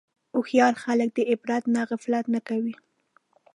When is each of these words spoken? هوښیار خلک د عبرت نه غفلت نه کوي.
هوښیار 0.35 0.73
خلک 0.83 1.09
د 1.13 1.19
عبرت 1.31 1.63
نه 1.73 1.81
غفلت 1.89 2.25
نه 2.33 2.39
کوي. 2.47 2.73